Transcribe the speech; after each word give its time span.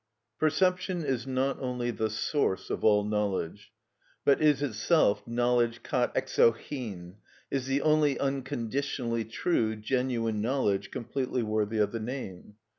Perception 0.39 1.05
is 1.05 1.27
not 1.27 1.59
only 1.59 1.91
the 1.91 2.09
source 2.09 2.71
of 2.71 2.83
all 2.83 3.03
knowledge, 3.03 3.71
but 4.25 4.41
is 4.41 4.63
itself 4.63 5.21
knowledge 5.27 5.83
κατ᾽ 5.83 6.15
εξοχην, 6.15 7.17
is 7.51 7.67
the 7.67 7.83
only 7.83 8.17
unconditionally 8.19 9.23
true, 9.25 9.75
genuine 9.75 10.41
knowledge 10.41 10.89
completely 10.89 11.43
worthy 11.43 11.77
of 11.77 11.91
the 11.91 11.99
name. 11.99 12.55